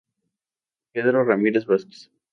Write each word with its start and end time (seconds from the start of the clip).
Pedro 0.93 1.23
Ramírez 1.25 1.63
Vázquez. 1.67 2.09